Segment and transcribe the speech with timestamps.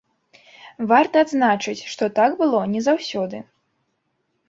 [0.91, 3.47] Варта адзначыць, што так было не заўсёды.